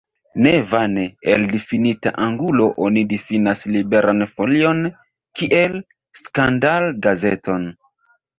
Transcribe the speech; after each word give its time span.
Ne 0.43 0.51
vane, 0.69 1.01
el 1.33 1.43
difinita 1.51 2.13
angulo 2.27 2.69
oni 2.85 3.03
difinas 3.11 3.61
Liberan 3.75 4.25
Folion 4.33 4.81
kiel 5.43 5.77
skandal-gazeton. 6.23 7.71